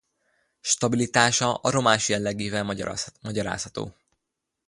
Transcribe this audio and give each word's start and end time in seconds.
Stabilitása 0.61 1.53
aromás 1.53 2.09
jellegével 2.09 2.75
magyarázható. 3.21 3.93